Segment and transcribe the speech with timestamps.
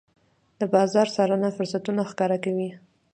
[0.59, 2.69] د بازار څارنه فرصتونه ښکاره کوي.